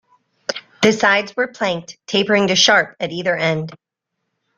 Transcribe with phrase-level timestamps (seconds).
[0.81, 3.71] The sides were planked, tapering to sharp at either end.